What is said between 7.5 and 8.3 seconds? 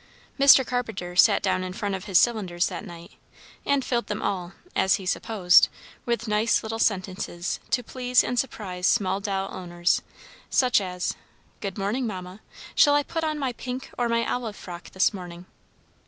to please